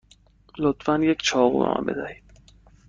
لطفا 0.59 0.97
یک 1.03 1.19
چاقو 1.21 1.59
به 1.59 1.65
من 1.69 1.85
بدهید. 1.85 2.23